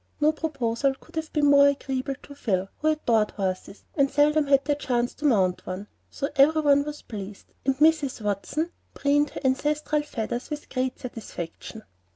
No 0.19 0.31
proposal 0.31 0.95
could 0.99 1.15
have 1.15 1.31
been 1.31 1.45
more 1.45 1.67
agreeable 1.67 2.15
to 2.23 2.33
Phil, 2.33 2.69
who 2.79 2.87
adored 2.87 3.29
horses, 3.29 3.83
and 3.95 4.09
seldom 4.09 4.47
had 4.47 4.65
the 4.65 4.73
chance 4.73 5.13
to 5.13 5.25
mount 5.25 5.63
one; 5.67 5.85
so 6.09 6.27
every 6.37 6.61
one 6.63 6.83
was 6.85 7.03
pleased, 7.03 7.53
and 7.67 7.77
Mrs. 7.77 8.19
Watson 8.21 8.71
preened 8.95 9.29
her 9.29 9.41
ancestral 9.45 10.01
feathers 10.01 10.49
with 10.49 10.69
great 10.69 10.97
satisfaction. 10.97 11.83